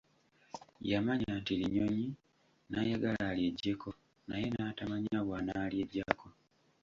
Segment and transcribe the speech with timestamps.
[0.91, 2.07] Yamanya nti Linyonyi,
[2.69, 3.89] n'ayagala alyeggyeko
[4.27, 6.27] naye n'atamanya bw'anaalyeggyako.